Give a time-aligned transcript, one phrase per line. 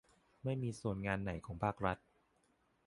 [0.43, 1.97] ไม่มีส่วนงานไหนของภาครัฐ